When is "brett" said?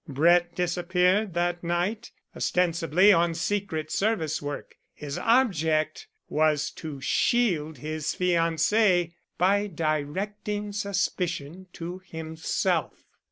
0.07-0.55